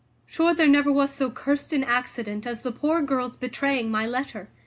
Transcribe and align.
Sure 0.25 0.51
there 0.55 0.65
never 0.65 0.91
was 0.91 1.13
so 1.13 1.29
cursed 1.29 1.71
an 1.73 1.83
accident 1.83 2.47
as 2.47 2.63
the 2.63 2.71
poor 2.71 3.03
girl's 3.03 3.35
betraying 3.35 3.91
my 3.91 4.07
letter. 4.07 4.49